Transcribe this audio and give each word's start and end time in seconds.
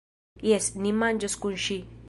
Jes, 0.51 0.69
ni 0.85 0.95
manĝos 1.03 1.39
kun 1.45 1.61
ŜI. 1.69 1.83